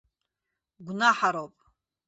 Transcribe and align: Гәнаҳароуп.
Гәнаҳароуп. 0.85 1.55